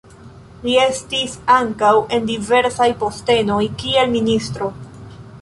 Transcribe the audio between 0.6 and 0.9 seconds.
Li